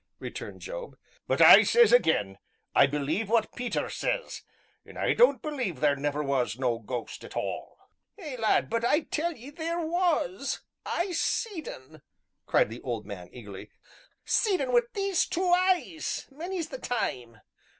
returned 0.17 0.61
Job, 0.61 0.97
"but 1.27 1.39
I 1.39 1.61
sez 1.61 1.93
again, 1.93 2.39
I 2.73 2.87
believe 2.87 3.29
what 3.29 3.53
Peter 3.53 3.87
sez, 3.87 4.41
an' 4.83 4.97
I 4.97 5.13
don't 5.13 5.43
believe 5.43 5.79
there 5.79 5.95
never 5.95 6.23
was 6.23 6.57
no 6.57 6.79
ghost 6.79 7.23
at 7.23 7.35
all." 7.37 7.77
"Ay, 8.19 8.35
lad, 8.37 8.67
but 8.67 8.83
I 8.83 9.01
tell 9.01 9.31
'ee 9.37 9.51
theer 9.51 9.79
was 9.79 10.61
I 10.87 11.11
seed 11.11 11.67
un!" 11.69 12.01
cried 12.47 12.71
the 12.71 12.81
old 12.81 13.05
man 13.05 13.29
eagerly, 13.31 13.69
"seed 14.25 14.59
un 14.59 14.73
wi' 14.73 14.81
these 14.95 15.27
two 15.27 15.53
eyes, 15.55 16.27
many's 16.31 16.69
the 16.69 16.79
time. 16.79 17.39